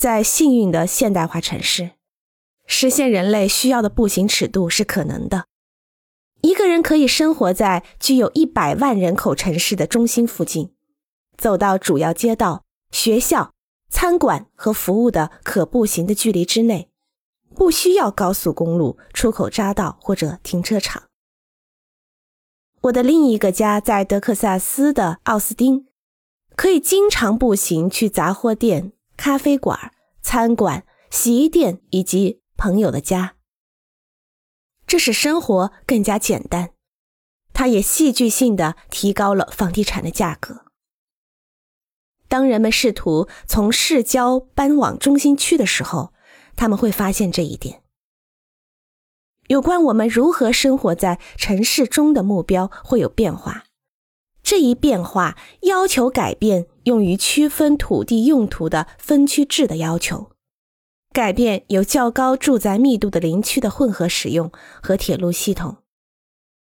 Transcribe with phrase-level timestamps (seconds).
[0.00, 1.90] 在幸运的现代化城市，
[2.64, 5.44] 实现人类需要的步行尺度是可能的。
[6.40, 10.72] 一个人可以生活在具有一百万人口城市的中心附近，
[11.36, 13.52] 走到主要街道、学校、
[13.90, 16.88] 餐馆和服务的可步行的距离之内，
[17.54, 21.02] 不需要高速公路、出口匝道或者停车场。
[22.80, 25.88] 我的另一个家在德克萨斯的奥斯汀，
[26.56, 29.92] 可以经常步行去杂货店、咖啡馆、
[30.22, 33.36] 餐馆、洗衣店以及朋友的家。
[34.86, 36.70] 这使生活更加简单，
[37.52, 40.64] 它也戏剧性的提高了房地产的价格。
[42.28, 46.14] 当人们试图从市郊搬往中心区的时候，
[46.56, 47.82] 他们会发现这一点。
[49.48, 53.64] 有关我们如何生活在城市中的目标会有变化，
[54.50, 60.32] 这一变化要求改变用于区分土地用途的分区制的要求。
[61.12, 64.50] 改变有较高住宅密度的林区的混合使用
[64.82, 65.76] 和铁路系统，